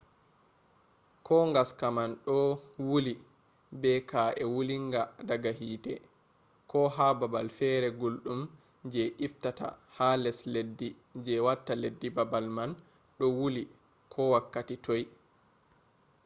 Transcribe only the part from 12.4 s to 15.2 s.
man do wuli ko wakkati toi